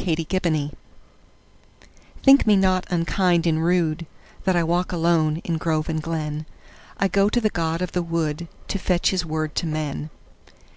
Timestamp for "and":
3.48-3.58, 5.88-6.00